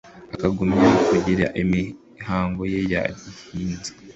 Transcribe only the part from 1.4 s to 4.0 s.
imihango ye ya gihinza